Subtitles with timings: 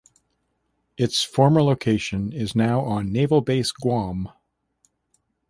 [0.97, 4.31] Its former location is now on Naval Base Guam.